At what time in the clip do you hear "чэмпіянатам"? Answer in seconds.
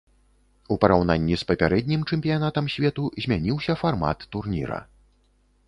2.09-2.65